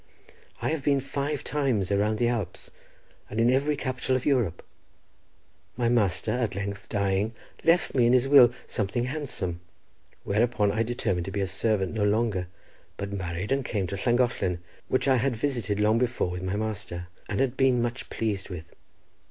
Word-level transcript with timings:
I 0.63 0.69
have 0.69 0.81
been 0.83 0.99
five 0.99 1.43
times 1.43 1.91
across 1.91 2.17
the 2.17 2.27
Alps, 2.27 2.71
and 3.29 3.39
in 3.39 3.51
every 3.51 3.75
capital 3.75 4.15
of 4.15 4.25
Europe. 4.25 4.65
My 5.77 5.89
master 5.89 6.31
at 6.31 6.55
length 6.55 6.89
dying, 6.89 7.35
left 7.63 7.93
me 7.93 8.07
in 8.07 8.13
his 8.13 8.27
will 8.27 8.51
something 8.65 9.03
handsome, 9.03 9.59
whereupon 10.23 10.71
I 10.71 10.81
determined 10.81 11.25
to 11.25 11.31
be 11.31 11.41
a 11.41 11.45
servant 11.45 11.93
no 11.93 12.03
longer, 12.03 12.47
but 12.97 13.13
married, 13.13 13.51
and 13.51 13.63
came 13.63 13.85
to 13.85 13.95
Llangollen, 13.95 14.57
which 14.87 15.07
I 15.07 15.17
had 15.17 15.35
visited 15.35 15.79
long 15.79 15.99
before 15.99 16.31
with 16.31 16.41
my 16.41 16.55
master, 16.55 17.07
and 17.29 17.39
had 17.39 17.55
been 17.55 17.79
much 17.79 18.09
pleased 18.09 18.49
with. 18.49 18.73